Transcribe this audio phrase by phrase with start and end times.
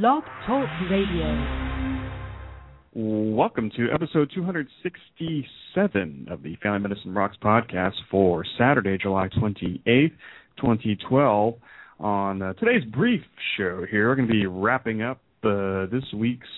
[0.00, 1.28] Blog Talk Radio.
[2.94, 10.12] Welcome to episode 267 of the Family Medicine Rocks podcast for Saturday, July 28th,
[10.56, 11.54] 2012.
[12.00, 13.20] On uh, today's brief
[13.58, 16.48] show here, we're going to be wrapping up uh, this week's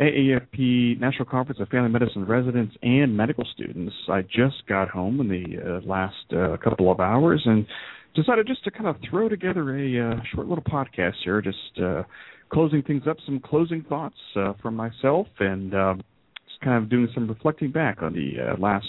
[0.00, 3.94] AAFP National Conference of Family Medicine residents and medical students.
[4.08, 7.64] I just got home in the uh, last uh, couple of hours and
[8.16, 12.02] decided just to kind of throw together a uh, short little podcast here, just uh,
[12.52, 15.94] closing things up, some closing thoughts uh, from myself, and uh,
[16.46, 18.86] just kind of doing some reflecting back on the uh, last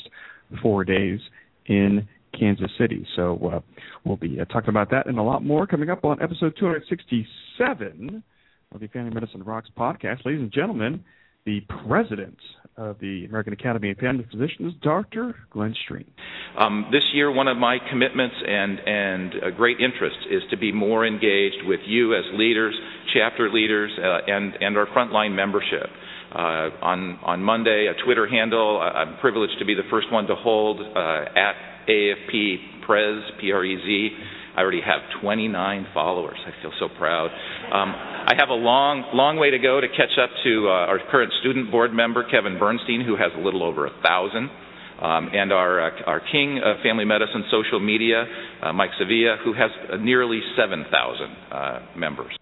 [0.62, 1.20] four days
[1.68, 2.08] in
[2.38, 3.06] Kansas City.
[3.16, 3.60] So uh,
[4.04, 8.24] we'll be uh, talking about that and a lot more coming up on episode 267
[8.74, 10.26] of the Family Medicine Rocks podcast.
[10.26, 11.04] Ladies and gentlemen,
[11.46, 12.38] the president
[12.78, 15.36] of the American Academy of Family Physicians, Dr.
[15.52, 16.06] Glenn Stream.
[16.58, 20.72] Um, this year, one of my commitments and, and a great interest is to be
[20.72, 22.76] more engaged with you as leaders,
[23.14, 25.90] chapter leaders, uh, and, and our frontline membership.
[26.34, 30.36] Uh, on, on Monday, a Twitter handle, I'm privileged to be the first one to
[30.36, 31.56] hold uh, at
[31.90, 34.10] AFP Prez, P-R-E-Z.
[34.56, 36.38] I already have 29 followers.
[36.46, 37.30] I feel so proud.
[37.72, 41.00] Um, I have a long, long way to go to catch up to uh, our
[41.10, 44.50] current student board member, Kevin Bernstein, who has a little over a thousand.
[45.02, 48.24] Um, and our, uh, our king of family medicine social media,
[48.62, 50.92] uh, Mike Sevilla, who has nearly 7,000
[51.52, 52.41] uh, members.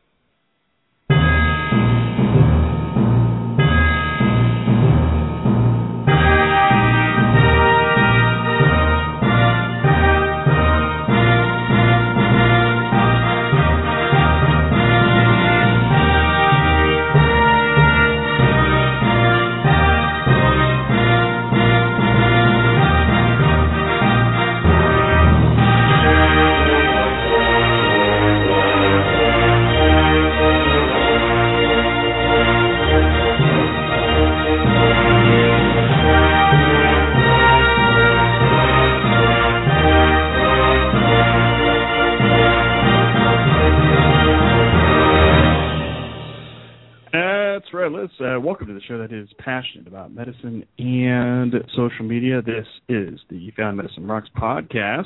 [49.29, 52.41] Is passionate about medicine and social media.
[52.41, 55.05] This is the Family Medicine Rocks podcast.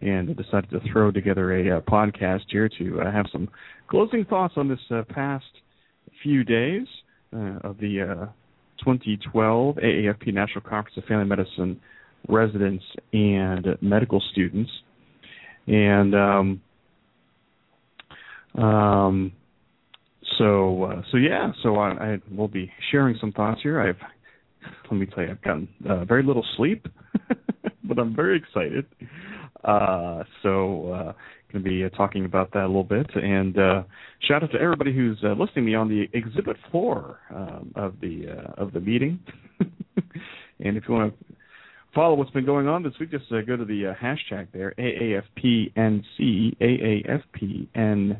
[0.00, 3.48] and decided to throw together a uh, podcast here to uh, have some
[3.88, 5.46] closing thoughts on this uh, past
[6.22, 6.86] few days
[7.34, 8.26] uh, of the uh,
[8.80, 11.80] 2012 AAFP National Conference of Family Medicine
[12.28, 14.70] residents and medical students.
[15.66, 16.60] And um,
[18.62, 19.32] um,
[20.38, 23.80] so uh, so yeah, so I, I will be sharing some thoughts here.
[23.80, 23.96] I've
[24.90, 26.86] let me tell you, I've gotten uh, very little sleep,
[27.84, 28.86] but I'm very excited.
[29.64, 31.12] Uh, so uh,
[31.52, 33.10] going to be uh, talking about that a little bit.
[33.14, 33.82] And uh,
[34.26, 37.94] shout out to everybody who's uh, listening to me on the exhibit floor um, of
[38.00, 39.20] the uh, of the meeting.
[39.60, 41.24] and if you want to
[41.94, 44.74] follow what's been going on this week, just uh, go to the uh, hashtag there
[44.78, 48.16] AAFPNC AAFPNC,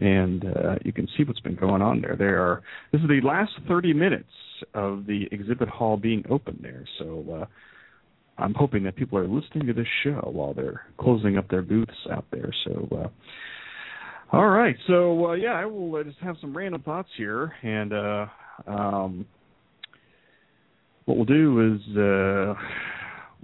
[0.00, 0.44] and
[0.84, 2.16] you can see what's been going on there.
[2.16, 2.62] There are
[2.92, 4.30] this is the last 30 minutes
[4.74, 7.46] of the exhibit hall being open there, so.
[8.38, 11.92] I'm hoping that people are listening to this show while they're closing up their booths
[12.10, 12.50] out there.
[12.64, 13.08] So, uh,
[14.36, 14.76] all right.
[14.86, 18.26] So, uh, yeah, I will uh, just have some random thoughts here, and uh,
[18.66, 19.26] um,
[21.04, 22.54] what we'll do is, uh,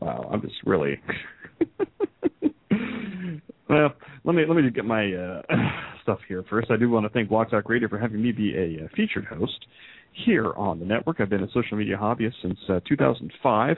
[0.01, 0.99] wow, I'm just really.
[3.69, 3.93] well,
[4.25, 5.43] let me let me get my uh,
[6.03, 6.71] stuff here first.
[6.71, 9.27] I do want to thank Blog Talk Radio for having me be a uh, featured
[9.27, 9.67] host
[10.25, 11.21] here on the network.
[11.21, 13.77] I've been a social media hobbyist since uh, 2005.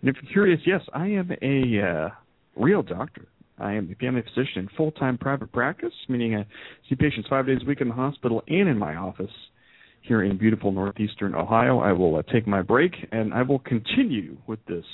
[0.00, 2.08] And if you're curious, yes, I am a uh,
[2.56, 3.26] real doctor.
[3.58, 6.46] I am a family physician in full time private practice, meaning I
[6.88, 9.30] see patients five days a week in the hospital and in my office
[10.02, 11.80] here in beautiful northeastern Ohio.
[11.80, 14.84] I will uh, take my break and I will continue with this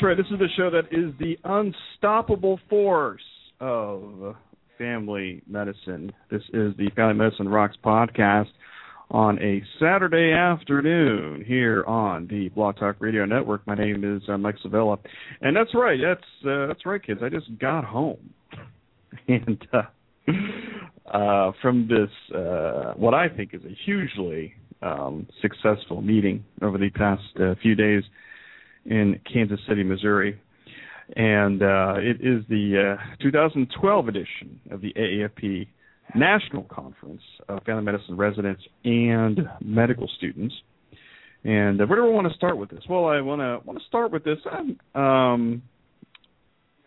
[0.00, 0.16] That's right.
[0.16, 3.20] This is the show that is the unstoppable force
[3.60, 4.34] of
[4.78, 6.10] family medicine.
[6.30, 8.48] This is the Family Medicine Rocks podcast
[9.10, 13.66] on a Saturday afternoon here on the Blog Talk Radio Network.
[13.66, 14.96] My name is uh, Mike Sevilla,
[15.42, 16.00] and that's right.
[16.02, 17.20] That's uh, that's right, kids.
[17.22, 18.32] I just got home,
[19.28, 19.82] and uh,
[21.14, 26.88] uh, from this uh, what I think is a hugely um, successful meeting over the
[26.88, 28.02] past uh, few days
[28.86, 30.40] in Kansas City, Missouri.
[31.16, 35.66] And uh, it is the uh, 2012 edition of the AAFP
[36.14, 40.54] National Conference of Family Medicine Residents and Medical Students.
[41.44, 42.80] And uh, where do I want to start with this?
[42.88, 44.38] Well, I want to want to start with this.
[44.94, 45.62] Um,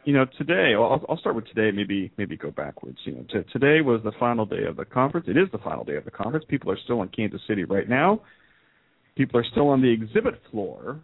[0.05, 1.71] you know, today I'll, I'll start with today.
[1.75, 2.97] Maybe maybe go backwards.
[3.05, 5.27] You know, t- today was the final day of the conference.
[5.29, 6.45] It is the final day of the conference.
[6.47, 8.21] People are still in Kansas City right now.
[9.15, 10.99] People are still on the exhibit floor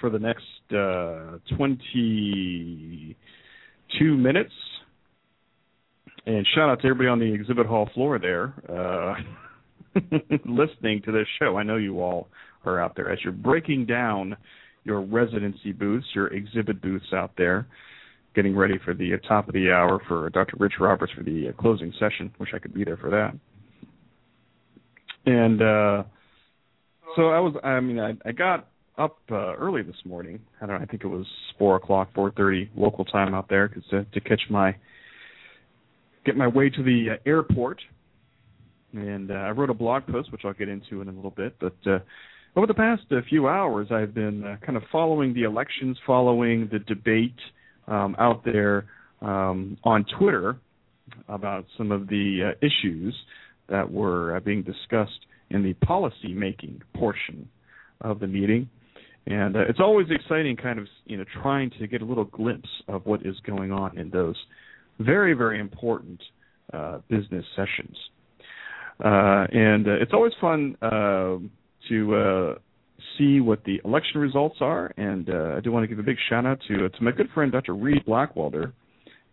[0.00, 0.42] for the next
[0.72, 4.52] uh, 22 minutes.
[6.26, 9.14] And shout out to everybody on the exhibit hall floor there uh,
[10.44, 11.56] listening to this show.
[11.56, 12.28] I know you all
[12.64, 14.36] are out there as you're breaking down
[14.84, 17.66] your residency booths, your exhibit booths out there,
[18.34, 20.56] getting ready for the uh, top of the hour for Dr.
[20.58, 22.32] Rich Roberts for the uh, closing session.
[22.38, 23.34] Wish I could be there for that.
[25.26, 26.04] And uh,
[27.16, 28.68] so I was, I mean, I, I got
[28.98, 30.40] up uh, early this morning.
[30.60, 30.82] I don't know.
[30.82, 31.26] I think it was
[31.58, 34.74] four o'clock, four thirty local time out there, cause to, to catch my
[36.24, 37.80] get my way to the uh, airport.
[38.92, 41.54] And uh, I wrote a blog post, which I'll get into in a little bit.
[41.60, 41.98] But uh,
[42.56, 46.68] over the past uh, few hours, I've been uh, kind of following the elections, following
[46.72, 47.36] the debate
[47.86, 48.86] um, out there
[49.20, 50.56] um, on Twitter
[51.28, 53.14] about some of the uh, issues
[53.68, 57.48] that were uh, being discussed in the policy making portion
[58.00, 58.68] of the meeting
[59.28, 62.68] and uh, it's always exciting, kind of you know, trying to get a little glimpse
[62.88, 64.36] of what is going on in those
[64.98, 66.20] very very important
[66.72, 67.96] uh, business sessions.
[69.04, 71.36] Uh, and uh, it's always fun uh,
[71.88, 72.54] to uh,
[73.16, 74.92] see what the election results are.
[74.96, 77.52] And I do want to give a big shout out to to my good friend
[77.52, 77.74] Dr.
[77.74, 78.72] Reed Blackwelder,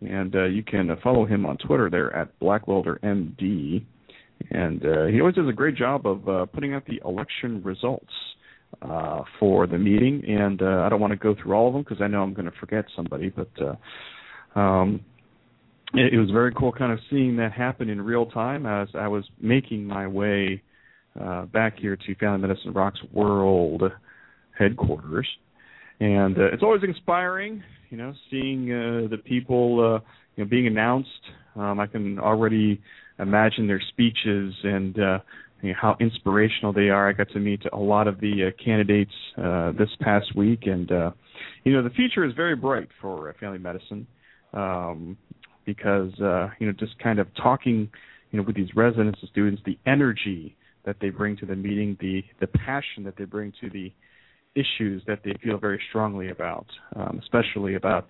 [0.02, 3.82] and you can follow him on Twitter there at BlackwelderMD.
[4.50, 8.12] And he always does a great job of putting out the election results
[8.82, 11.82] uh, for the meeting, and uh, I don't want to go through all of them
[11.82, 13.30] because I know I'm going to forget somebody.
[13.30, 15.00] But uh, um,
[15.94, 19.08] it, it was very cool, kind of seeing that happen in real time as I
[19.08, 20.62] was making my way
[21.20, 23.82] uh, back here to Family Medicine Rocks World
[24.58, 25.28] headquarters,
[26.00, 30.04] and uh, it's always inspiring, you know, seeing uh, the people, uh,
[30.36, 31.10] you know, being announced.
[31.54, 32.80] Um, I can already
[33.18, 35.18] imagine their speeches and uh,
[35.66, 37.08] you know, how inspirational they are.
[37.08, 40.90] I got to meet a lot of the uh, candidates uh, this past week, and
[40.92, 41.10] uh,
[41.64, 44.06] you know the future is very bright for uh, family medicine
[44.54, 45.16] um,
[45.64, 47.88] because uh, you know just kind of talking
[48.30, 51.96] you know with these residents and students, the energy that they bring to the meeting,
[52.00, 53.92] the the passion that they bring to the
[54.54, 58.06] issues that they feel very strongly about, um, especially about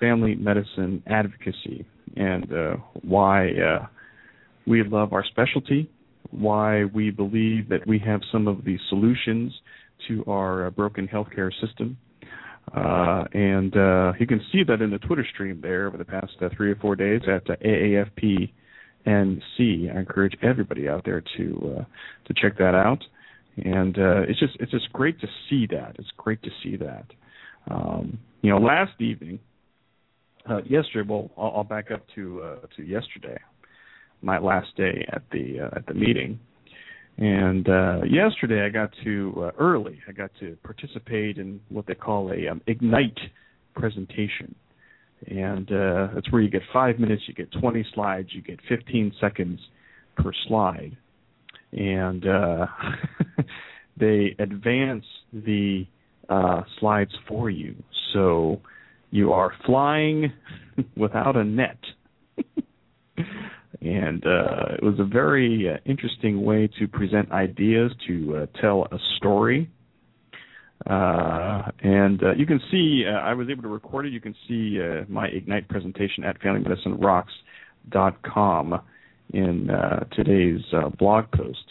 [0.00, 1.84] family medicine advocacy
[2.16, 3.86] and uh, why uh,
[4.66, 5.90] we love our specialty,
[6.30, 9.52] why we believe that we have some of the solutions
[10.06, 11.96] to our uh, broken healthcare system.
[12.74, 16.32] Uh, and uh, you can see that in the Twitter stream there over the past
[16.42, 18.52] uh, three or four days at uh, AAFP
[19.06, 19.94] NC.
[19.94, 21.84] I encourage everybody out there to uh,
[22.26, 23.02] to check that out.
[23.56, 25.96] And uh, it's just it's just great to see that.
[25.98, 27.06] It's great to see that.
[27.70, 29.40] Um, you know, last evening,
[30.66, 31.08] yesterday.
[31.08, 33.38] Well, I'll, I'll back up to to yesterday
[34.22, 36.38] my last day at the uh, at the meeting.
[37.18, 39.98] And uh, yesterday I got to uh, early.
[40.08, 43.18] I got to participate in what they call a um, ignite
[43.74, 44.54] presentation,
[45.26, 49.12] and uh, that's where you get five minutes, you get 20 slides, you get 15
[49.20, 49.60] seconds
[50.16, 50.96] per slide,
[51.72, 52.66] and uh,
[53.98, 55.86] they advance the
[56.28, 57.74] uh, slides for you.
[58.12, 58.60] So
[59.10, 60.32] you are flying
[60.96, 61.78] without a net.
[63.80, 68.88] And uh, it was a very uh, interesting way to present ideas to uh, tell
[68.90, 69.70] a story.
[70.86, 74.12] Uh, and uh, you can see, uh, I was able to record it.
[74.12, 78.80] You can see my Ignite presentation at FamilyMedicineRocks.com
[79.34, 79.68] in
[80.12, 80.62] today's
[80.98, 81.66] blog post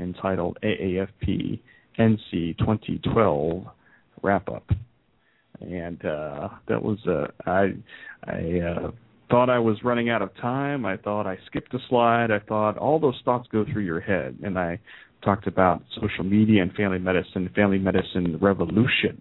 [0.00, 1.60] entitled AAFP
[1.98, 3.66] NC 2012
[4.22, 4.70] Wrap Up.
[5.60, 6.98] And that was,
[7.46, 7.74] I,
[8.24, 8.90] I
[9.30, 10.86] thought I was running out of time.
[10.86, 12.30] I thought I skipped a slide.
[12.30, 14.38] I thought all those thoughts go through your head.
[14.42, 14.78] And I
[15.24, 19.20] talked about social media and family medicine, family medicine revolution.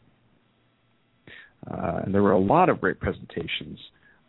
[1.69, 3.79] Uh, and there were a lot of great presentations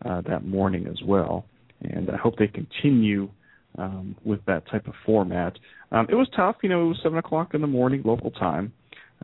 [0.04, 1.44] uh, that morning as well.
[1.82, 3.30] And I hope they continue
[3.76, 5.58] um, with that type of format.
[5.92, 6.84] Um, it was tough, you know.
[6.84, 8.72] It was seven o'clock in the morning local time,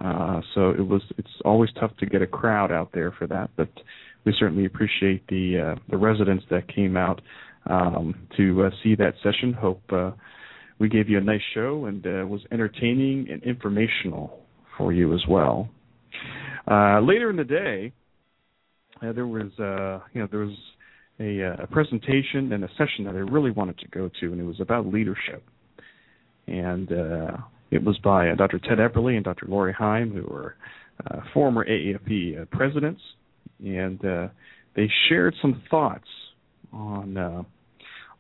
[0.01, 1.03] uh, so it was.
[1.19, 3.69] It's always tough to get a crowd out there for that, but
[4.25, 7.21] we certainly appreciate the uh, the residents that came out
[7.69, 9.53] um, to uh, see that session.
[9.53, 10.13] Hope uh,
[10.79, 14.41] we gave you a nice show and uh, was entertaining and informational
[14.77, 15.69] for you as well.
[16.71, 17.93] Uh, later in the day,
[19.03, 19.51] uh, there was
[20.13, 20.57] you know there was
[21.21, 24.45] a, a, presentation and a session that I really wanted to go to, and it
[24.45, 25.45] was about leadership.
[26.47, 26.91] And
[27.71, 28.59] it was by Dr.
[28.59, 29.47] Ted Epperly and Dr.
[29.49, 30.57] Lori Heim, who were
[31.33, 33.01] former AAFP presidents
[33.61, 34.29] and uh,
[34.77, 36.09] they shared some thoughts
[36.73, 37.43] on uh,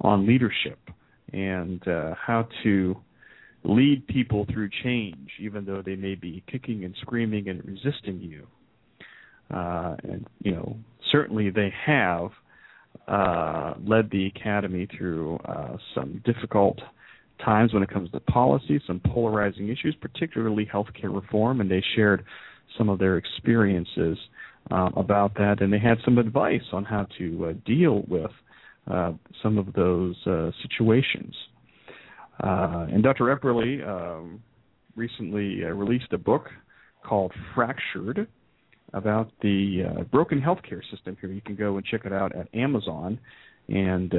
[0.00, 0.78] on leadership
[1.32, 2.96] and uh, how to
[3.64, 8.46] lead people through change, even though they may be kicking and screaming and resisting you.
[9.54, 10.76] Uh, and you know,
[11.10, 12.30] certainly they have
[13.08, 16.78] uh, led the academy through uh, some difficult
[17.44, 22.24] times when it comes to policy, some polarizing issues, particularly healthcare reform, and they shared
[22.78, 24.16] some of their experiences
[24.70, 28.30] uh, about that, and they had some advice on how to uh, deal with
[28.90, 31.34] uh, some of those uh, situations.
[32.42, 33.34] Uh, and Dr.
[33.34, 34.42] Epperly um,
[34.96, 36.48] recently uh, released a book
[37.04, 38.26] called Fractured
[38.92, 41.16] about the broken healthcare system.
[41.20, 43.18] Here, you can go and check it out at Amazon,
[43.68, 44.12] and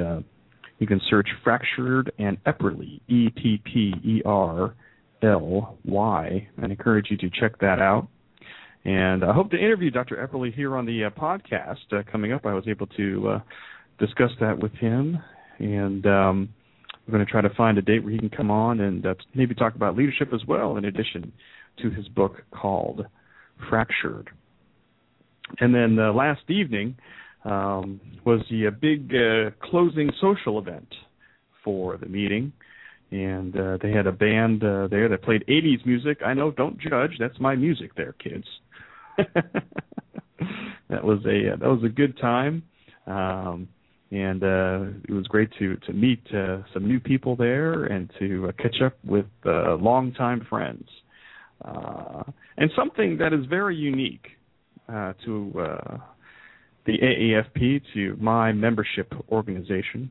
[0.78, 4.74] you can search Fractured and Epperly, E P P E R
[5.22, 6.48] L Y.
[6.60, 8.08] I encourage you to check that out.
[8.86, 10.16] And I hope to interview Dr.
[10.16, 12.46] Epperly here on the uh, podcast uh, coming up.
[12.46, 13.40] I was able to uh,
[13.98, 15.18] discuss that with him,
[15.58, 16.48] and um,
[17.04, 19.14] we're going to try to find a date where he can come on and uh,
[19.34, 21.32] maybe talk about leadership as well, in addition
[21.82, 23.04] to his book called
[23.68, 24.30] Fractured.
[25.58, 26.96] And then uh, last evening
[27.44, 29.12] um, was the uh, big
[29.68, 30.94] closing social event
[31.64, 32.52] for the meeting
[33.10, 36.18] and uh, they had a band uh, there that played 80s music.
[36.24, 37.12] I know, don't judge.
[37.18, 38.46] That's my music there, kids.
[40.88, 42.62] that was a uh, that was a good time,
[43.06, 43.68] um,
[44.10, 48.48] and uh, it was great to to meet uh, some new people there and to
[48.48, 50.88] uh, catch up with uh, longtime friends.
[51.64, 52.22] Uh,
[52.58, 54.26] and something that is very unique
[54.88, 55.98] uh, to uh,
[56.84, 60.10] the AAFP, to my membership organization,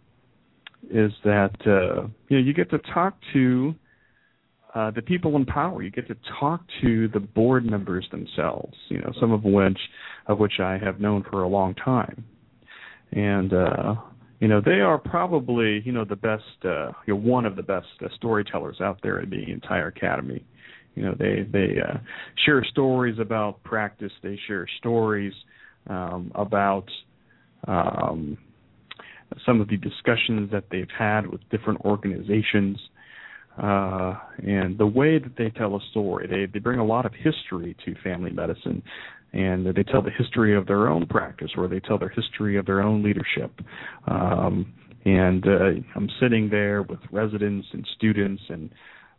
[0.91, 3.73] is that uh, you know you get to talk to
[4.75, 5.81] uh, the people in power.
[5.81, 8.75] You get to talk to the board members themselves.
[8.89, 9.79] You know, some of which
[10.27, 12.25] of which I have known for a long time,
[13.13, 13.95] and uh,
[14.39, 17.63] you know they are probably you know the best uh, you know, one of the
[17.63, 20.43] best uh, storytellers out there in the entire academy.
[20.95, 21.97] You know they they uh,
[22.45, 24.11] share stories about practice.
[24.21, 25.33] They share stories
[25.87, 26.89] um, about
[27.65, 28.37] um,
[29.45, 32.77] some of the discussions that they've had with different organizations.
[33.57, 37.13] Uh, and the way that they tell a story, they they bring a lot of
[37.13, 38.83] history to family medicine,
[39.33, 42.65] and they tell the history of their own practice, or they tell their history of
[42.65, 43.51] their own leadership.
[44.07, 44.73] Um,
[45.05, 48.69] and uh, I'm sitting there with residents and students, and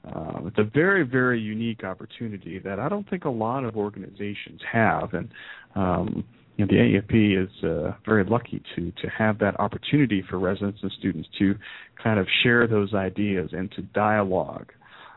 [0.04, 4.60] uh, it's a very, very unique opportunity that I don't think a lot of organizations
[4.70, 5.14] have.
[5.14, 5.28] And
[5.74, 6.24] um,
[6.56, 10.80] you know, the AAFP is uh, very lucky to to have that opportunity for residents
[10.82, 11.54] and students to
[12.02, 14.72] kind of share those ideas and to dialogue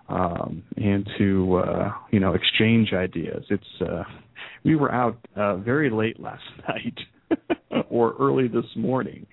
[0.10, 3.46] um, and to uh, you know exchange ideas.
[3.50, 4.03] It's uh,
[4.63, 6.98] we were out uh, very late last night
[7.89, 9.25] or early this morning.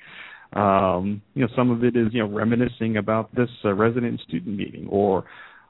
[0.52, 4.56] Um, you know, some of it is you know reminiscing about this uh, resident student
[4.56, 5.24] meeting or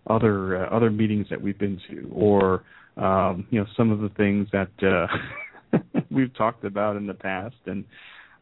[0.09, 2.63] other uh, other meetings that we've been to, or
[2.97, 5.07] um, you know some of the things that uh,
[6.11, 7.85] we've talked about in the past, and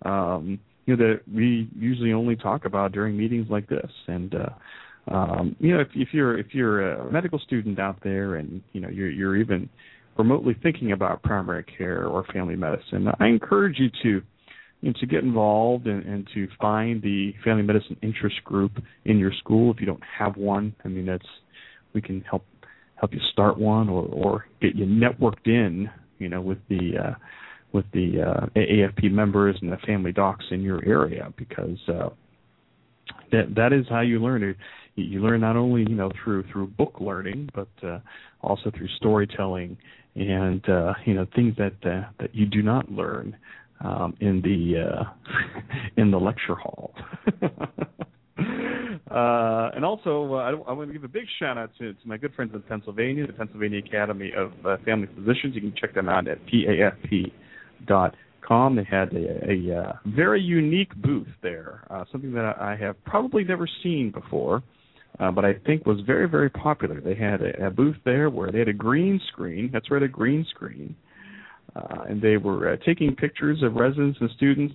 [0.04, 5.14] um, you know that we usually only talk about during meetings like this, and uh,
[5.14, 8.80] um, you know, if, if you're if you're a medical student out there, and you
[8.80, 9.68] know you're you're even
[10.16, 14.22] remotely thinking about primary care or family medicine, I encourage you to
[14.80, 18.72] you know, to get involved and, and to find the family medicine interest group
[19.04, 20.74] in your school if you don't have one.
[20.84, 21.26] I mean, that's
[21.94, 22.44] we can help
[22.96, 27.14] help you start one or or get you networked in, you know, with the uh,
[27.72, 32.08] with the uh, AAFP members and the family docs in your area because uh,
[33.32, 34.56] that that is how you learn it
[34.96, 37.98] you learn not only you know through through book learning but uh,
[38.42, 39.76] also through storytelling
[40.14, 43.36] and uh, you know things that uh, that you do not learn
[43.80, 45.04] um, in the uh,
[45.96, 46.94] in the lecture hall.
[49.10, 52.08] Uh, and also, uh, I, I, want to give a big shout out to, to,
[52.08, 55.54] my good friends in Pennsylvania, the Pennsylvania Academy of uh, Family Physicians.
[55.54, 57.32] You can check them out at pafp.com
[58.46, 58.76] Com.
[58.76, 63.42] They had a, a uh, very unique booth there, uh, something that I have probably
[63.42, 64.62] never seen before,
[65.18, 67.00] uh, but I think was very, very popular.
[67.00, 69.70] They had a, a booth there where they had a green screen.
[69.72, 70.94] That's right, a green screen.
[71.74, 74.74] Uh, and they were uh, taking pictures of residents and students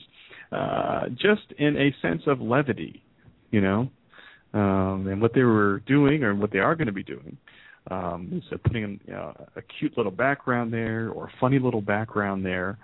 [0.51, 3.03] uh, just in a sense of levity,
[3.51, 3.89] you know,
[4.53, 7.37] um, and what they were doing or what they are going to be doing.
[7.91, 12.77] Um, putting you know, a cute little background there or a funny little background there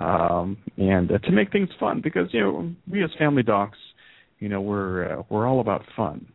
[0.00, 3.78] um, and uh, to make things fun because you know we as family docs,
[4.38, 6.26] you know we're uh, we're all about fun.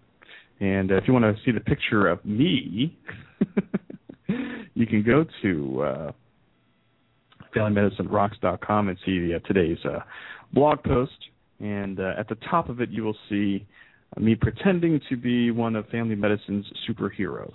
[0.60, 2.98] And uh, if you want to see the picture of me,
[4.74, 6.12] you can go to uh,
[7.56, 10.00] FamilyMedicineRocks.com and see uh, today's uh,
[10.54, 11.12] blog post.
[11.60, 13.66] And uh, at the top of it, you will see
[14.20, 17.52] me pretending to be one of family medicine's superheroes.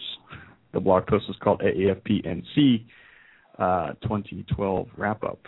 [0.73, 2.85] The blog post is called AAFPNC
[3.59, 5.41] uh, 2012 Wrap Up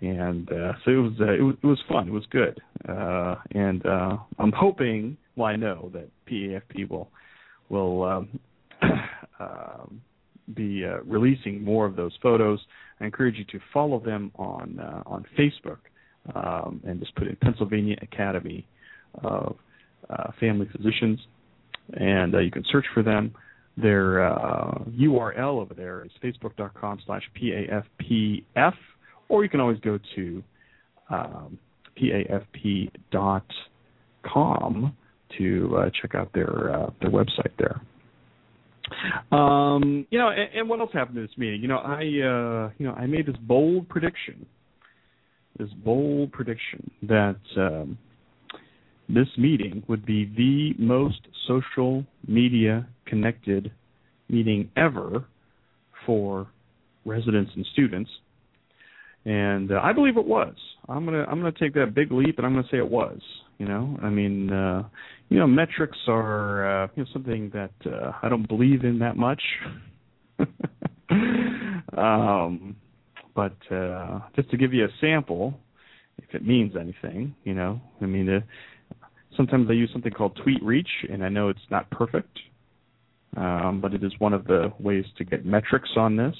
[0.00, 2.08] and uh, so it was, uh, it was it was fun.
[2.08, 5.16] It was good, uh, and uh, I'm hoping.
[5.36, 7.10] Well, I know that PAFP will
[7.68, 8.40] will um,
[9.40, 9.84] uh,
[10.54, 12.60] be uh, releasing more of those photos.
[13.00, 15.78] I encourage you to follow them on uh, on Facebook
[16.34, 18.66] um, and just put in Pennsylvania Academy
[19.22, 19.56] of
[20.10, 21.18] uh, Family Physicians,
[21.94, 23.34] and uh, you can search for them.
[23.76, 28.74] Their uh, URL over there is facebook.com slash PAFPF,
[29.28, 30.42] or you can always go to
[31.10, 31.58] um,
[32.00, 32.92] pafp.com
[35.38, 37.80] to uh, check out their uh, their website there.
[39.36, 41.62] Um, you know, and, and, what else happened in this meeting?
[41.62, 44.46] You know, I uh, you know I made this bold prediction,
[45.58, 47.98] this bold prediction that um,
[49.08, 53.70] this meeting would be the most social media connected
[54.28, 55.24] meeting ever
[56.06, 56.46] for
[57.04, 58.10] residents and students
[59.24, 60.54] and uh, I believe it was.
[60.88, 63.18] I'm gonna I'm gonna take that big leap, and I'm gonna say it was.
[63.58, 64.82] You know, I mean, uh,
[65.28, 69.16] you know, metrics are uh, you know something that uh, I don't believe in that
[69.16, 69.40] much.
[71.96, 72.76] um,
[73.34, 75.54] but uh, just to give you a sample,
[76.18, 78.40] if it means anything, you know, I mean, uh,
[79.36, 82.38] sometimes I use something called TweetReach, and I know it's not perfect,
[83.36, 86.34] um, but it is one of the ways to get metrics on this.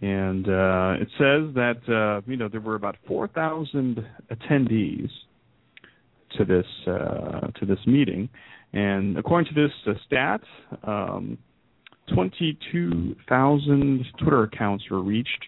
[0.00, 5.10] And uh, it says that uh, you know there were about 4,000 attendees
[6.36, 8.28] to this uh, to this meeting,
[8.72, 10.40] and according to this uh, stat,
[10.84, 11.36] um,
[12.14, 15.44] 22,000 Twitter accounts were reached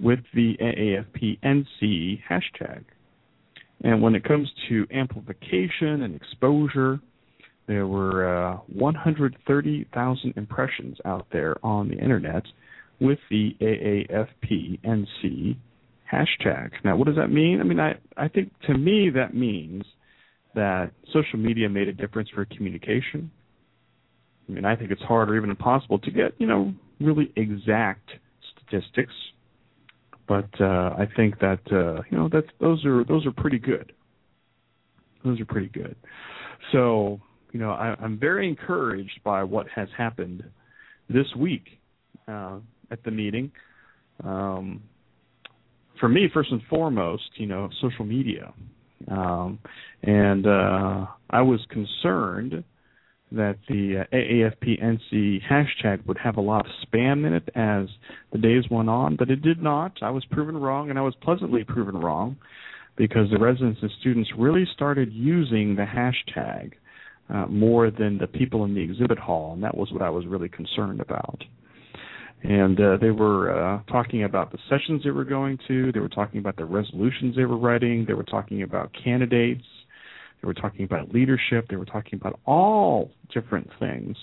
[0.00, 2.84] with the AAFPNC hashtag,
[3.84, 6.98] And when it comes to amplification and exposure,
[7.68, 12.44] there were uh, 130,000 impressions out there on the internet
[12.98, 15.56] with the AAFPNC
[16.10, 16.70] hashtag.
[16.82, 17.60] Now, what does that mean?
[17.60, 19.84] I mean, I, I think to me that means
[20.54, 23.30] that social media made a difference for communication.
[24.48, 28.08] I mean, I think it's hard or even impossible to get, you know, really exact
[28.56, 29.12] statistics,
[30.26, 33.92] but uh, I think that uh, you know that those are those are pretty good.
[35.24, 35.96] Those are pretty good.
[36.72, 37.20] So,
[37.52, 40.44] you know, I, I'm very encouraged by what has happened
[41.08, 41.64] this week
[42.28, 42.58] uh,
[42.90, 43.50] at the meeting.
[44.22, 44.82] Um,
[46.00, 48.52] for me, first and foremost, you know, social media.
[49.10, 49.58] Um,
[50.02, 52.64] and uh, I was concerned
[53.34, 57.88] that the uh, AAFPNC hashtag would have a lot of spam in it as
[58.32, 59.92] the days went on, but it did not.
[60.02, 62.36] I was proven wrong, and I was pleasantly proven wrong
[62.96, 66.72] because the residents and students really started using the hashtag
[67.28, 70.26] uh, more than the people in the exhibit hall, and that was what I was
[70.26, 71.42] really concerned about
[72.44, 75.90] and uh, they were uh, talking about the sessions they were going to.
[75.92, 78.04] They were talking about the resolutions they were writing.
[78.06, 79.64] They were talking about candidates.
[80.44, 81.68] They were talking about leadership.
[81.70, 84.14] They were talking about all different things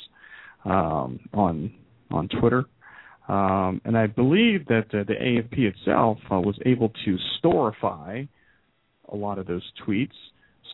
[0.65, 1.73] um, on
[2.11, 2.65] on Twitter.
[3.27, 8.27] Um, and I believe that uh, the AFP itself uh, was able to storify
[9.11, 10.11] a lot of those tweets.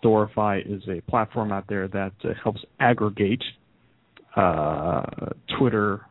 [0.03, 3.43] Storify is a platform out there that uh, helps aggregate
[4.35, 5.03] uh,
[5.57, 6.01] Twitter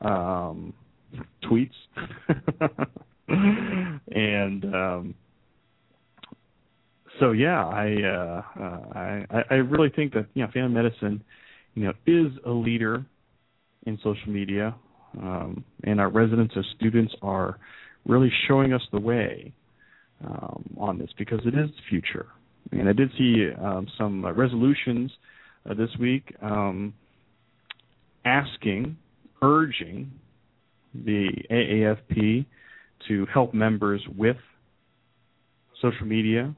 [0.00, 0.74] um,
[1.44, 1.70] tweets,
[3.28, 5.14] and um,
[7.20, 11.22] so yeah, I, uh, uh, I I really think that you know family medicine,
[11.74, 13.04] you know, is a leader
[13.86, 14.74] in social media,
[15.20, 17.58] um, and our residents as students are
[18.06, 19.52] really showing us the way
[20.24, 22.26] um, on this because it is the future.
[22.72, 25.10] And I did see um, some uh, resolutions
[25.68, 26.92] uh, this week um,
[28.24, 28.96] asking
[29.42, 30.10] urging
[30.94, 32.46] the AAFP
[33.06, 34.36] to help members with
[35.80, 36.54] social media,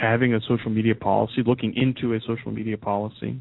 [0.00, 3.40] having a social media policy, looking into a social media policy,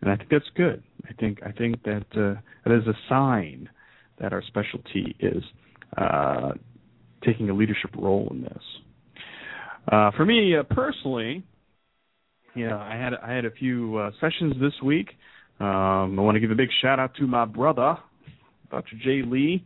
[0.00, 0.82] and I think that's good.
[1.08, 3.68] I think I think that uh, that is a sign
[4.20, 5.42] that our specialty is
[5.96, 6.52] uh,
[7.24, 8.62] taking a leadership role in this.
[9.90, 11.44] Uh, for me uh, personally,
[12.54, 15.10] yeah, I had I had a few uh, sessions this week
[15.60, 17.98] um, I want to give a big shout out to my brother,
[18.70, 18.96] Dr.
[19.04, 19.62] Jay Lee,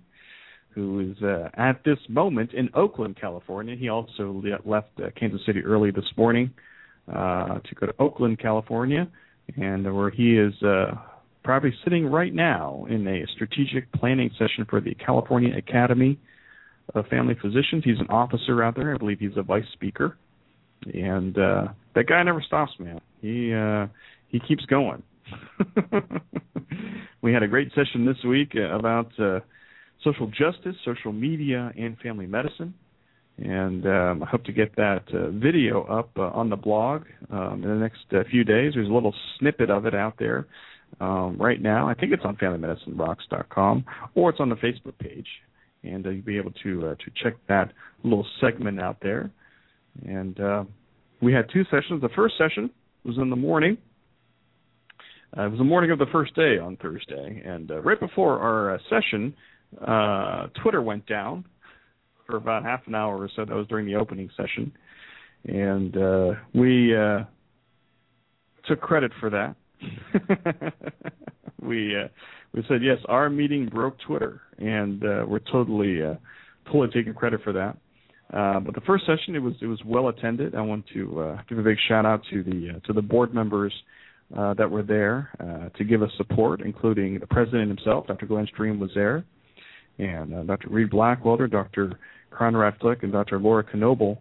[0.74, 3.76] who is uh, at this moment in Oakland, California.
[3.76, 6.52] He also left uh, Kansas City early this morning
[7.08, 9.08] uh, to go to Oakland, California,
[9.56, 10.94] and where he is uh,
[11.44, 16.18] probably sitting right now in a strategic planning session for the California Academy
[16.94, 17.84] of Family Physicians.
[17.84, 18.94] He's an officer out there.
[18.94, 20.16] I believe he's a vice speaker,
[20.92, 23.00] and uh, that guy never stops, man.
[23.20, 23.86] He uh,
[24.28, 25.02] he keeps going.
[27.22, 29.40] we had a great session this week about uh,
[30.04, 32.74] social justice, social media, and family medicine.
[33.38, 37.62] And um, I hope to get that uh, video up uh, on the blog um,
[37.64, 38.72] in the next uh, few days.
[38.74, 40.46] There's a little snippet of it out there
[41.00, 41.88] um, right now.
[41.88, 45.26] I think it's on FamilyMedicineRocks.com or it's on the Facebook page,
[45.82, 47.72] and uh, you'll be able to uh, to check that
[48.04, 49.30] little segment out there.
[50.06, 50.64] And uh,
[51.20, 52.02] we had two sessions.
[52.02, 52.70] The first session
[53.04, 53.78] was in the morning
[55.36, 59.34] it was the morning of the first day on Thursday, and right before our session,
[59.80, 61.44] uh, Twitter went down
[62.26, 63.44] for about half an hour or so.
[63.44, 64.72] That was during the opening session,
[65.44, 67.24] and uh, we uh,
[68.66, 69.56] took credit for that.
[71.62, 72.08] we uh,
[72.52, 76.14] we said yes, our meeting broke Twitter, and uh, we're totally uh,
[76.66, 77.76] totally taking credit for that.
[78.32, 80.54] Uh, but the first session, it was it was well attended.
[80.54, 83.34] I want to uh, give a big shout out to the uh, to the board
[83.34, 83.72] members
[84.36, 88.26] uh, that were there uh, to give us support, including the president himself, Dr.
[88.26, 89.24] Glenn Stream was there,
[89.98, 90.68] and uh, Dr.
[90.70, 91.98] Reed Blackwelder, Dr.
[92.30, 93.38] Conrad Flick, and Dr.
[93.38, 94.18] Laura Knobel,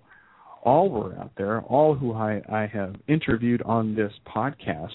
[0.64, 4.92] all were out there, all who I, I have interviewed on this podcast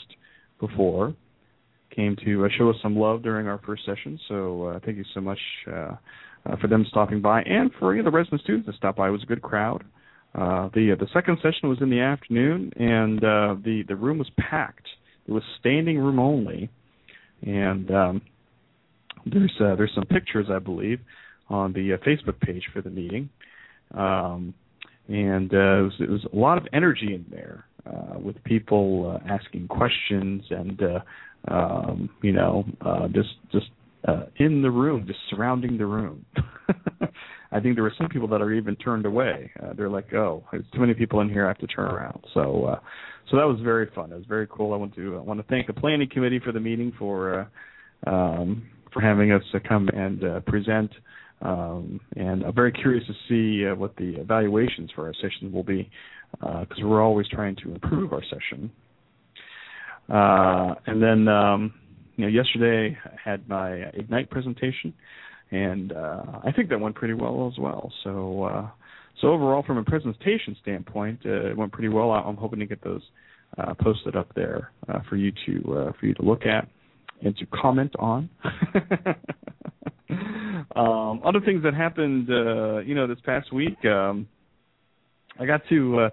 [0.60, 1.14] before,
[1.94, 4.18] came to uh, show us some love during our first session.
[4.28, 5.38] So uh, thank you so much
[5.70, 5.96] uh,
[6.60, 9.08] for them stopping by, and for you know, the resident students that stopped by.
[9.08, 9.84] It was a good crowd.
[10.34, 14.18] Uh, the uh, the second session was in the afternoon, and uh, the the room
[14.18, 14.86] was packed.
[15.26, 16.70] It was standing room only,
[17.42, 18.22] and um,
[19.32, 21.00] there's uh, there's some pictures I believe
[21.48, 23.28] on the uh, Facebook page for the meeting,
[23.94, 24.54] um,
[25.08, 29.18] and uh, it, was, it was a lot of energy in there uh, with people
[29.18, 32.64] uh, asking questions and uh, um, you know
[33.14, 33.66] just just
[34.38, 36.24] in the room, just surrounding the room.
[37.50, 39.50] I think there were some people that are even turned away.
[39.76, 41.46] They're like, "Oh, there's too many people in here.
[41.46, 42.78] I have to turn around." So,
[43.30, 44.12] so that was very fun.
[44.12, 44.74] It was very cool.
[44.74, 47.50] I want to I want to thank the planning committee for the meeting for
[48.06, 50.90] um, for having us uh, come and uh, present.
[51.40, 55.62] Um, and I'm very curious to see uh, what the evaluations for our sessions will
[55.62, 55.88] be,
[56.40, 58.70] because we're always trying to improve our session.
[60.08, 61.74] And then, um,
[62.16, 64.92] you know, yesterday I had my Ignite presentation,
[65.52, 67.92] and I think that went pretty well as well.
[68.02, 68.68] So,
[69.20, 72.10] so overall, from a presentation standpoint, uh, it went pretty well.
[72.10, 73.02] I'm hoping to get those
[73.58, 76.68] uh, posted up there uh, for you to for you to look at
[77.22, 78.30] and to comment on.
[80.76, 84.28] um, other things that happened, uh, you know, this past week, um,
[85.38, 86.10] I got to uh,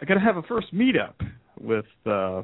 [0.00, 1.14] I got to have a first meetup
[1.60, 2.42] with uh,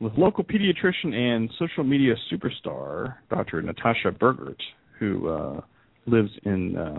[0.00, 3.62] with local pediatrician and social media superstar Dr.
[3.62, 4.60] Natasha Burgert,
[4.98, 5.60] who uh,
[6.06, 6.98] lives in uh,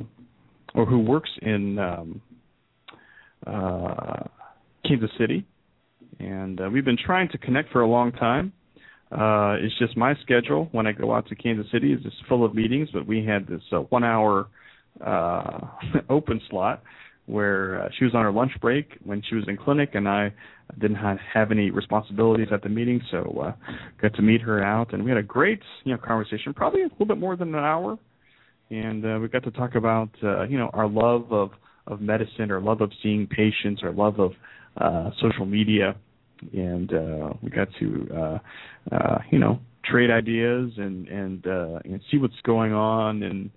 [0.75, 2.21] or who works in um,
[3.45, 4.23] uh,
[4.85, 5.45] Kansas City,
[6.19, 8.53] and uh, we've been trying to connect for a long time.
[9.11, 10.67] Uh, it's just my schedule.
[10.71, 13.47] When I go out to Kansas City is just full of meetings, but we had
[13.47, 14.47] this uh, one hour
[15.05, 15.59] uh,
[16.09, 16.83] open slot
[17.25, 20.33] where uh, she was on her lunch break when she was in clinic, and I
[20.79, 23.69] didn't have, have any responsibilities at the meeting, so uh,
[24.01, 26.87] got to meet her out, and we had a great you know conversation, probably a
[26.87, 27.99] little bit more than an hour,
[28.69, 31.51] and uh, we got to talk about uh, you know our love of
[31.85, 34.31] of medicine, our love of seeing patients, our love of
[34.77, 35.95] uh, social media,
[36.53, 42.01] and uh, we got to uh, uh, you know trade ideas and and uh, and
[42.11, 43.49] see what's going on and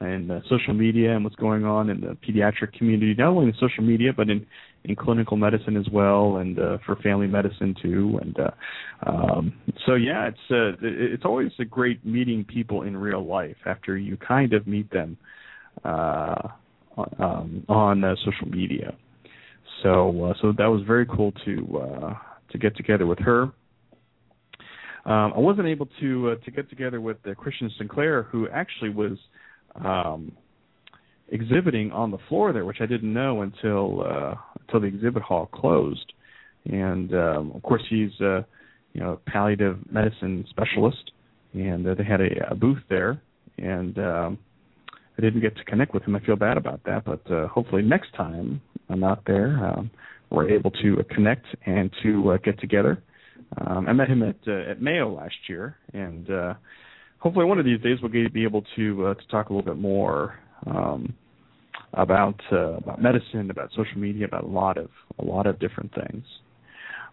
[0.00, 3.54] and uh, social media and what's going on in the pediatric community, not only in
[3.54, 4.46] social media but in
[4.84, 8.18] in clinical medicine as well, and uh, for family medicine too.
[8.20, 9.52] And uh, um,
[9.86, 14.16] so yeah, it's uh, it's always a great meeting people in real life after you
[14.16, 15.16] kind of meet them
[15.84, 16.48] uh,
[17.18, 18.94] um, on uh, social media.
[19.84, 22.14] So uh, so that was very cool to uh,
[22.50, 23.42] to get together with her.
[25.04, 28.88] Um, I wasn't able to uh, to get together with uh, Christian Sinclair, who actually
[28.88, 29.18] was
[29.84, 30.32] um,
[31.28, 35.50] exhibiting on the floor there, which I didn't know until uh, until the exhibit hall
[35.52, 36.14] closed.
[36.64, 38.40] And um, of course, he's uh,
[38.94, 41.12] you know a palliative medicine specialist,
[41.52, 43.20] and uh, they had a, a booth there.
[43.58, 44.38] And um,
[45.16, 46.16] I didn't get to connect with him.
[46.16, 49.90] I feel bad about that, but uh, hopefully next time I'm out there, um,
[50.30, 53.02] we're able to uh, connect and to uh, get together.
[53.64, 56.54] Um, I met him at uh, at Mayo last year, and uh,
[57.18, 59.80] hopefully one of these days we'll be able to uh, to talk a little bit
[59.80, 61.14] more um,
[61.92, 64.88] about uh, about medicine, about social media, about a lot of
[65.20, 66.24] a lot of different things.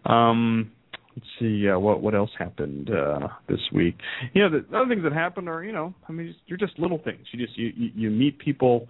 [0.04, 0.72] Um,
[1.16, 3.96] let's see uh, what what else happened uh, this week.
[4.32, 6.98] You know, the other things that happen are you know, I mean, you're just little
[6.98, 7.26] things.
[7.32, 8.88] You just you you, you meet people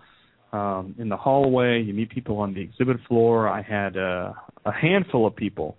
[0.53, 1.83] um, in the hallway.
[1.83, 3.49] You meet people on the exhibit floor.
[3.49, 4.33] I had uh,
[4.65, 5.77] a handful of people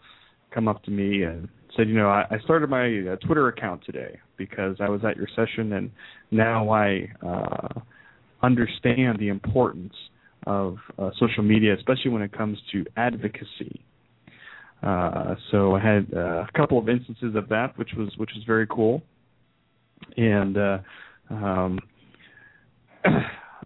[0.54, 3.84] come up to me and said, you know, I, I started my uh, Twitter account
[3.86, 5.92] today because I was at your session, and
[6.32, 7.80] now I uh,
[8.42, 9.94] understand the importance
[10.46, 13.84] of uh, social media, especially when it comes to advocacy.
[14.84, 18.44] Uh, so I had uh, a couple of instances of that, which was which was
[18.46, 19.02] very cool,
[20.18, 20.78] and uh,
[21.30, 21.80] um,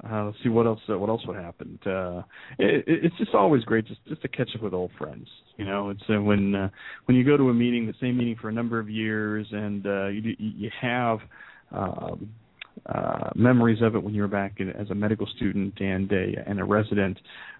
[0.09, 0.79] Uh, let's see what else.
[0.89, 1.79] Uh, what else would happen?
[1.85, 2.21] Uh,
[2.59, 5.27] it, it's just always great just just to catch up with old friends.
[5.57, 6.69] You know, it's uh, when uh,
[7.05, 9.85] when you go to a meeting, the same meeting for a number of years, and
[9.85, 11.19] uh, you you have
[11.71, 12.29] um,
[12.85, 16.43] uh, memories of it when you were back in, as a medical student and a
[16.45, 17.17] and a resident,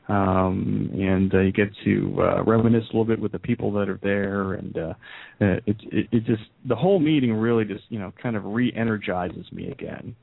[0.09, 3.89] um, and uh, you get to uh, reminisce a little bit with the people that
[3.89, 4.93] are there, and uh,
[5.39, 9.69] it, it it just the whole meeting really just you know kind of re-energizes me
[9.69, 10.15] again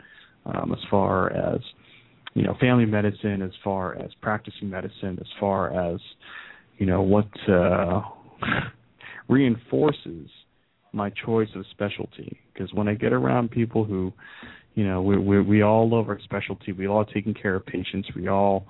[0.47, 1.61] um, as far as
[2.33, 6.01] you know family medicine as far as practicing medicine as far as
[6.79, 8.01] you know what uh
[9.29, 10.29] reinforces
[10.93, 12.39] my choice of specialty.
[12.53, 14.13] Because when i get around people who
[14.75, 16.73] you know we we we all love our specialty.
[16.73, 18.09] We all taking care of patients.
[18.17, 18.67] We all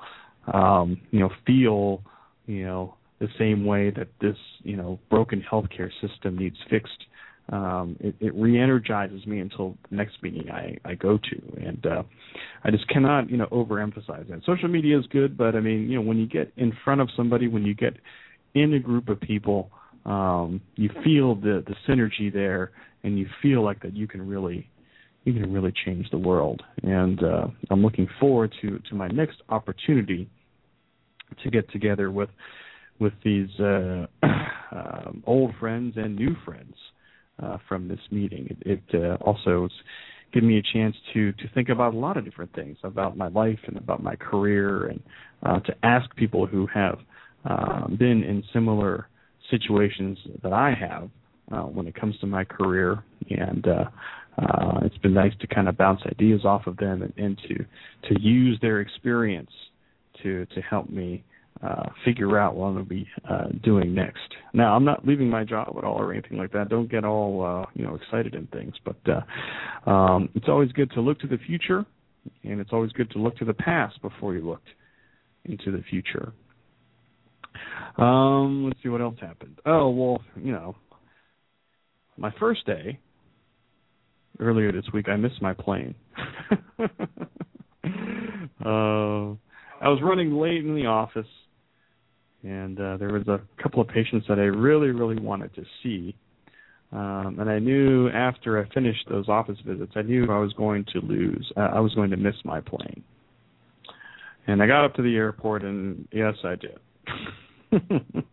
[0.53, 2.03] um you know feel
[2.47, 7.07] you know the same way that this you know broken healthcare system needs fixed
[7.51, 12.03] um, it, it re-energizes me until the next meeting I, I go to, and uh,
[12.65, 14.41] I just cannot you know overemphasize that.
[14.47, 17.11] Social media is good, but I mean you know when you get in front of
[17.15, 17.95] somebody, when you get
[18.55, 19.71] in a group of people,
[20.07, 22.71] um, you feel the the synergy there,
[23.03, 24.71] and you feel like that you can really
[25.25, 26.63] you can really change the world.
[26.83, 30.29] And uh, I'm looking forward to to my next opportunity
[31.43, 32.31] to get together with
[32.99, 34.07] with these uh,
[34.73, 36.75] um, old friends and new friends
[37.43, 38.57] uh, from this meeting.
[38.65, 39.69] It, it uh, also
[40.33, 43.29] give me a chance to to think about a lot of different things about my
[43.29, 45.03] life and about my career, and
[45.43, 46.99] uh, to ask people who have
[47.45, 49.09] uh, been in similar
[49.51, 51.11] situations that I have
[51.53, 53.67] uh, when it comes to my career, and
[54.39, 57.55] uh, it's been nice to kind of bounce ideas off of them and, and to
[58.09, 59.51] to use their experience
[60.23, 61.25] to to help me
[61.63, 64.19] uh, figure out what I'm going to be uh, doing next.
[64.53, 66.69] Now, I'm not leaving my job at all or anything like that.
[66.69, 70.91] Don't get all uh, you know excited and things, but uh, um, it's always good
[70.93, 71.87] to look to the future,
[72.43, 74.69] and it's always good to look to the past before you looked
[75.45, 76.33] into the future.
[77.97, 79.59] Um, let's see what else happened.
[79.65, 80.75] Oh well, you know,
[82.19, 82.99] my first day
[84.41, 85.95] earlier this week, I missed my plane.
[86.79, 86.89] uh,
[88.65, 91.27] I was running late in the office,
[92.43, 96.17] and uh, there was a couple of patients that I really, really wanted to see.
[96.93, 100.85] Um, and I knew after I finished those office visits, I knew I was going
[100.93, 101.51] to lose.
[101.57, 103.03] Uh, I was going to miss my plane.
[104.47, 106.79] And I got up to the airport, and yes, I did.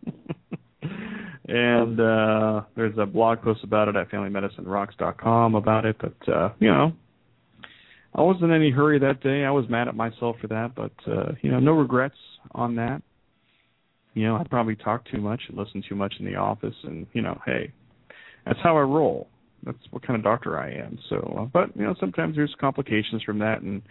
[1.52, 6.68] and uh there's a blog post about it at familymedicinerocks.com about it but uh you
[6.68, 6.92] know
[8.14, 9.44] I wasn't in any hurry that day.
[9.44, 12.16] I was mad at myself for that, but uh you know, no regrets
[12.52, 13.02] on that.
[14.14, 17.06] You know, I probably talked too much and listened too much in the office and,
[17.14, 17.72] you know, hey,
[18.44, 19.28] that's how I roll.
[19.64, 20.98] That's what kind of doctor I am.
[21.08, 23.82] So, uh, but you know, sometimes there's complications from that and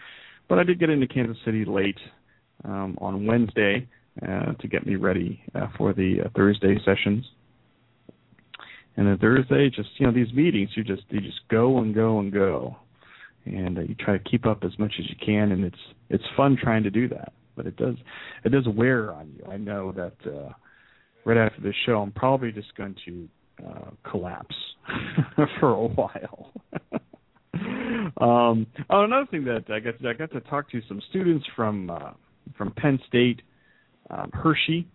[0.47, 1.99] but I did get into Kansas City late
[2.63, 3.87] um on Wednesday
[4.21, 7.25] uh to get me ready uh, for the uh, Thursday sessions
[8.97, 12.19] and then Thursday, just you know, these meetings, you just you just go and go
[12.19, 12.75] and go,
[13.45, 15.77] and uh, you try to keep up as much as you can, and it's
[16.09, 17.95] it's fun trying to do that, but it does
[18.43, 19.49] it does wear on you.
[19.49, 20.51] I know that uh,
[21.25, 23.29] right after this show, I'm probably just going to
[23.65, 24.55] uh, collapse
[25.59, 26.51] for a while.
[28.19, 31.89] um, oh, another thing that I got I got to talk to some students from
[31.89, 32.11] uh,
[32.57, 33.41] from Penn State,
[34.09, 34.85] um, Hershey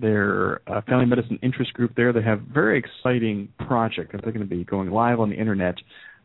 [0.00, 2.12] their uh, family medicine interest group there.
[2.12, 5.36] They have a very exciting project that they're going to be going live on the
[5.36, 5.76] internet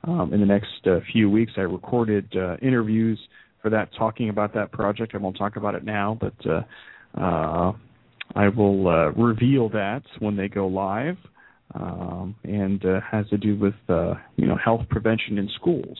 [0.04, 1.54] um, in the next uh, few weeks.
[1.58, 3.20] I recorded uh, interviews
[3.62, 5.14] for that talking about that project.
[5.14, 6.62] I won't talk about it now, but uh,
[7.20, 7.74] uh,
[8.36, 11.18] I will uh, reveal that when they go live.
[11.74, 15.98] Um, and has to do with you know health prevention in schools.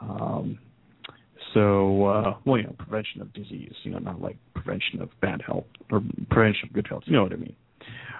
[0.00, 0.58] Um,
[1.54, 5.40] so, uh, well, you know, prevention of disease, you know, not like prevention of bad
[5.46, 7.04] health or prevention of good health.
[7.06, 7.56] You know what I mean?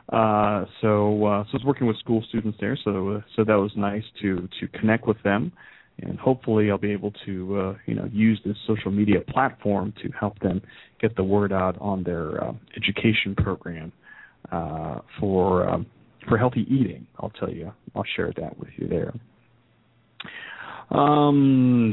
[0.08, 3.54] Uh, so, uh, so I was working with school students there, so uh, so that
[3.54, 5.50] was nice to to connect with them,
[5.98, 10.10] and hopefully I'll be able to uh, you know use this social media platform to
[10.10, 10.60] help them
[11.00, 13.92] get the word out on their uh, education program
[14.52, 15.86] uh, for um,
[16.28, 17.06] for healthy eating.
[17.18, 19.14] I'll tell you, I'll share that with you there.
[20.90, 21.92] Um,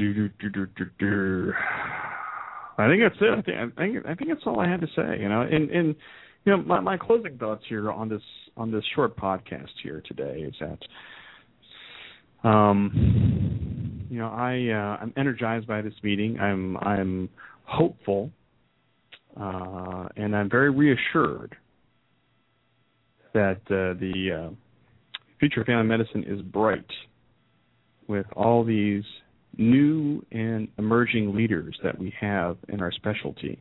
[2.77, 3.29] I think that's it.
[3.37, 5.19] I think I think I think that's all I had to say.
[5.19, 5.95] You know, and and
[6.45, 8.21] you know my my closing thoughts here on this
[8.57, 15.67] on this short podcast here today is that um you know I uh, I'm energized
[15.67, 16.39] by this meeting.
[16.39, 17.29] I'm I'm
[17.65, 18.31] hopeful
[19.39, 21.55] uh, and I'm very reassured
[23.33, 24.53] that uh, the uh,
[25.39, 26.85] future of family medicine is bright
[28.11, 29.03] with all these
[29.57, 33.57] new and emerging leaders that we have in our specialty.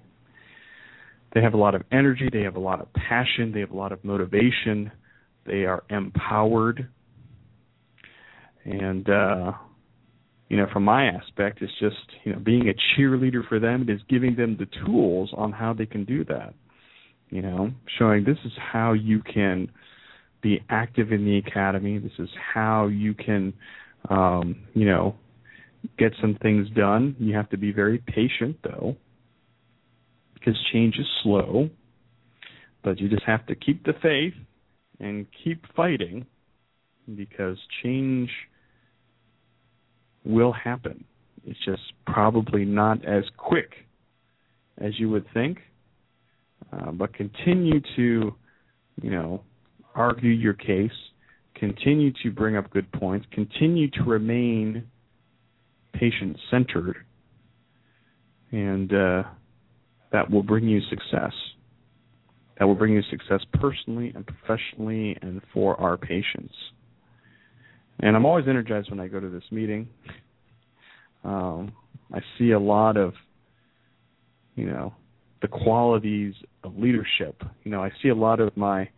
[1.33, 3.77] They have a lot of energy, they have a lot of passion, they have a
[3.77, 4.91] lot of motivation,
[5.47, 6.89] they are empowered.
[8.65, 9.53] And uh
[10.49, 13.93] you know, from my aspect, it's just, you know, being a cheerleader for them, it
[13.93, 16.55] is giving them the tools on how they can do that.
[17.29, 19.71] You know, showing this is how you can
[20.43, 21.99] be active in the academy.
[21.99, 23.53] This is how you can
[24.09, 25.17] um, you know,
[25.99, 27.17] get some things done.
[27.19, 28.97] You have to be very patient, though,
[30.35, 31.71] because change is slow.
[32.83, 34.35] But you just have to keep the faith
[34.99, 36.27] and keep fighting
[37.15, 38.31] because change
[40.25, 41.05] will happen.
[41.45, 43.73] It's just probably not as quick
[44.79, 45.59] as you would think.
[46.73, 48.35] Uh, but continue to,
[49.03, 49.43] you know,
[49.95, 50.91] argue your case
[51.55, 54.87] continue to bring up good points, continue to remain
[55.93, 56.97] patient centered,
[58.53, 59.23] and uh,
[60.13, 61.33] that will bring you success.
[62.59, 66.55] That will bring you success personally and professionally and for our patients.
[68.01, 69.89] And I'm always energized when I go to this meeting.
[71.25, 71.73] Um,
[72.13, 73.15] I see a lot of,
[74.57, 74.95] you know,
[75.43, 76.35] the qualities
[76.65, 77.43] of leadership.
[77.65, 78.89] You know, I see a lot of my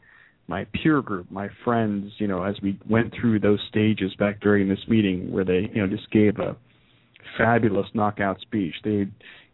[0.48, 4.68] my peer group, my friends, you know, as we went through those stages back during
[4.68, 6.56] this meeting where they, you know, just gave a
[7.38, 8.74] fabulous knockout speech.
[8.84, 9.06] They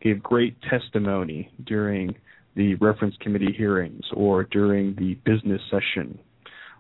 [0.03, 2.15] gave great testimony during
[2.57, 6.19] the reference committee hearings or during the business session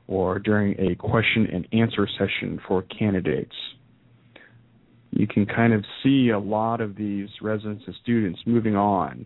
[0.09, 3.55] or during a question and answer session for candidates.
[5.11, 9.25] You can kind of see a lot of these residents and students moving on,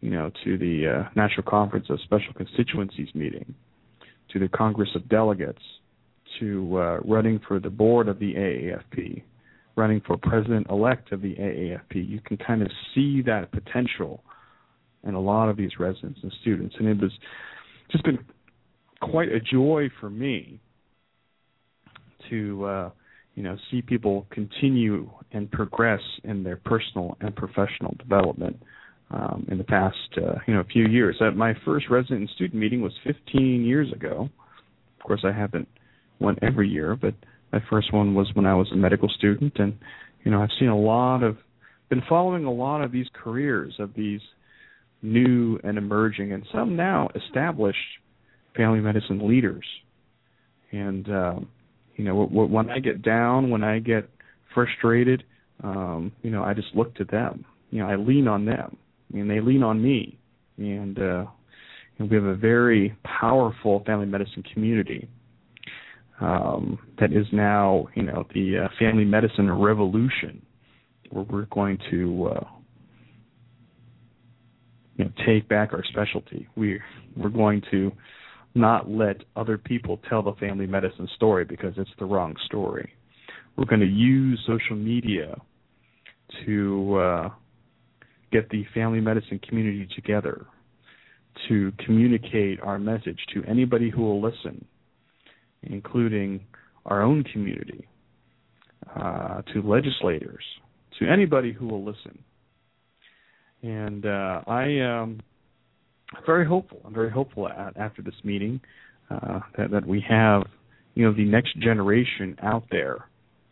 [0.00, 3.54] you know, to the uh, National Conference of Special Constituencies meeting,
[4.32, 5.62] to the Congress of Delegates,
[6.40, 9.22] to uh, running for the board of the AAFP,
[9.76, 12.08] running for president-elect of the AAFP.
[12.08, 14.22] You can kind of see that potential
[15.04, 17.12] in a lot of these residents and students, and it was
[17.90, 18.18] just been
[19.00, 20.60] quite a joy for me
[22.28, 22.90] to uh,
[23.34, 28.60] you know see people continue and progress in their personal and professional development
[29.10, 31.16] um, in the past uh, you know few years.
[31.20, 34.28] Uh, my first resident and student meeting was 15 years ago.
[34.98, 35.68] Of course, I haven't
[36.20, 37.14] went every year, but
[37.52, 39.78] my first one was when I was a medical student, and
[40.24, 41.36] you know I've seen a lot of
[41.88, 44.20] been following a lot of these careers of these
[45.00, 47.78] new and emerging and some now established
[48.56, 49.64] family medicine leaders.
[50.70, 51.48] And um,
[51.96, 54.08] you know, when I get down, when I get
[54.54, 55.24] frustrated,
[55.64, 57.44] um, you know, I just look to them.
[57.70, 58.76] You know, I lean on them,
[59.12, 60.18] and they lean on me.
[60.56, 61.26] And, uh,
[61.98, 65.08] and we have a very powerful family medicine community
[66.20, 70.42] um, that is now, you know, the uh, family medicine revolution,
[71.10, 72.44] where we're going to uh,
[74.96, 76.48] you know take back our specialty.
[76.56, 76.80] We
[77.16, 77.92] we're going to
[78.54, 82.92] not let other people tell the family medicine story because it's the wrong story.
[83.56, 85.36] We're going to use social media
[86.44, 87.28] to uh,
[88.30, 90.46] get the family medicine community together,
[91.48, 94.64] to communicate our message to anybody who will listen,
[95.62, 96.40] including
[96.86, 97.86] our own community,
[98.96, 100.44] uh, to legislators,
[100.98, 102.18] to anybody who will listen.
[103.62, 105.20] And uh, I am
[106.26, 106.80] very hopeful.
[106.84, 108.60] I'm very hopeful at, after this meeting
[109.10, 110.42] uh, that that we have
[110.94, 113.08] you know the next generation out there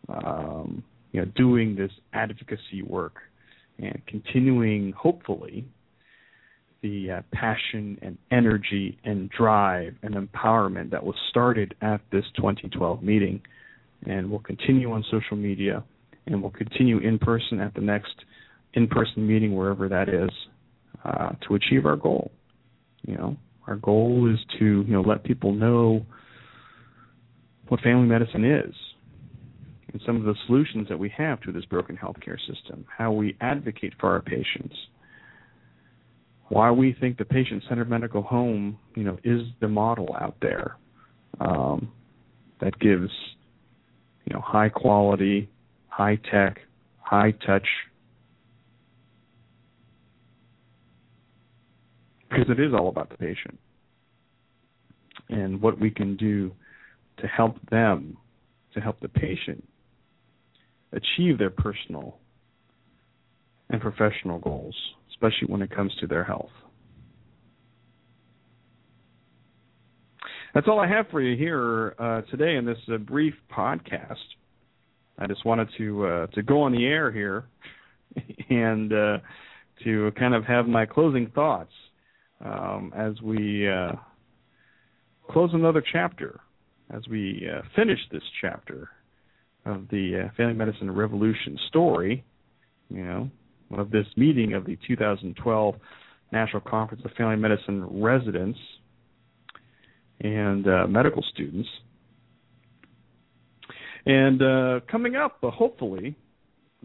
[0.08, 3.14] um, you know doing this advocacy work
[3.78, 5.64] and continuing hopefully
[6.82, 13.02] the uh, passion and energy and drive and empowerment that was started at this 2012
[13.02, 13.40] meeting
[14.06, 15.82] and will continue on social media
[16.26, 18.14] and will continue in person at the next
[18.74, 20.30] in-person meeting wherever that is
[21.04, 22.30] uh, to achieve our goal.
[23.06, 26.04] You know, our goal is to you know let people know
[27.68, 28.74] what family medicine is
[29.96, 33.34] and some of the solutions that we have to this broken healthcare system, how we
[33.40, 34.74] advocate for our patients,
[36.48, 40.76] why we think the patient-centered medical home, you know, is the model out there
[41.40, 41.90] um,
[42.60, 43.08] that gives,
[44.26, 45.48] you know, high quality,
[45.88, 46.58] high tech,
[46.98, 47.66] high touch.
[52.28, 53.58] Because it is all about the patient
[55.30, 56.52] and what we can do
[57.16, 58.18] to help them,
[58.74, 59.66] to help the patient
[60.92, 62.18] achieve their personal
[63.70, 64.74] and professional goals,
[65.10, 66.50] especially when it comes to their health.
[70.54, 74.14] That's all I have for you here uh, today in this uh, brief podcast.
[75.18, 77.44] I just wanted to uh, to go on the air here
[78.50, 79.18] and uh,
[79.84, 81.72] to kind of have my closing thoughts
[82.42, 83.92] um, as we uh,
[85.30, 86.40] close another chapter,
[86.90, 88.88] as we uh, finish this chapter
[89.66, 92.24] of the uh, Family Medicine Revolution story,
[92.88, 93.30] you know,
[93.72, 95.74] of this meeting of the 2012
[96.32, 98.58] National Conference of Family Medicine residents
[100.20, 101.68] and uh, medical students.
[104.06, 106.16] And uh, coming up, uh, hopefully,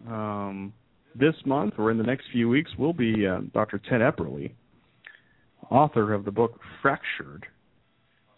[0.08, 0.74] um,
[1.14, 3.80] this month or in the next few weeks, will be uh, Dr.
[3.90, 4.54] Ted Epperly,
[5.70, 7.46] author of the book Fractured,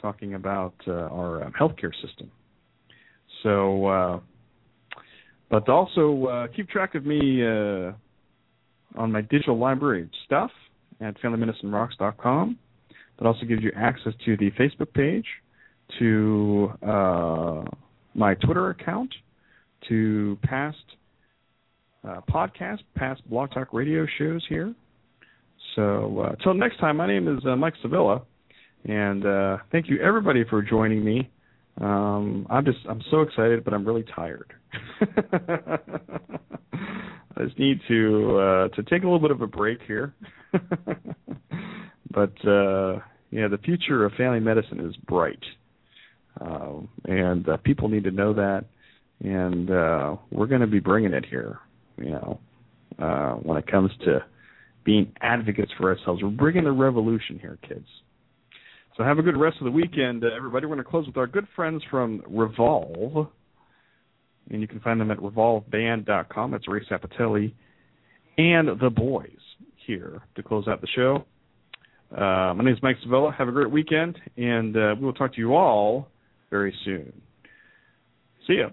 [0.01, 2.29] talking about uh, our um, healthcare system.
[3.41, 4.21] So,
[5.49, 7.91] but also uh, keep track of me uh,
[8.95, 10.51] on my digital library stuff
[11.01, 12.57] at FamilyMedicineRocks.com.
[13.19, 15.25] That also gives you access to the Facebook page,
[15.99, 17.63] to uh,
[18.15, 19.13] my Twitter account,
[19.89, 20.77] to past
[22.07, 24.73] uh, podcasts, past Blog Talk radio shows here,
[25.75, 28.21] so uh, until next time, my name is uh, Mike Sevilla,
[28.85, 31.29] and uh, thank you everybody for joining me.
[31.81, 34.53] Um, I'm just I'm so excited, but I'm really tired.
[37.35, 40.13] I just need to uh, to take a little bit of a break here.
[42.11, 42.99] but uh,
[43.31, 45.43] Yeah, the future of family medicine is bright,
[46.39, 46.73] uh,
[47.05, 48.65] and uh, people need to know that.
[49.23, 51.57] And uh, we're going to be bringing it here.
[51.97, 52.39] You know,
[52.99, 54.23] uh, when it comes to
[54.83, 57.87] being advocates for ourselves, we're bringing the revolution here, kids.
[58.95, 60.67] So have a good rest of the weekend, uh, everybody.
[60.67, 63.27] We're going to close with our good friends from Revolve,
[64.51, 66.51] and you can find them at revolveband.com.
[66.51, 67.53] That's Ray Sapatelli
[68.37, 69.29] and the boys
[69.87, 71.25] here to close out the show.
[72.15, 73.33] Uh, my name is Mike Sevilla.
[73.35, 76.09] Have a great weekend, and uh, we will talk to you all
[76.51, 77.11] very soon.
[78.45, 78.69] See ya.